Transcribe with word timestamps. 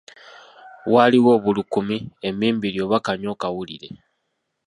Waliwo 0.93 1.29
obulukumi, 1.37 1.97
emmimbiri 2.27 2.77
oba 2.85 2.97
kanyokawulire. 3.05 3.89